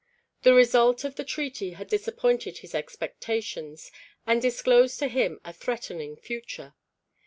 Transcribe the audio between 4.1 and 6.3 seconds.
and disclosed to him a threatening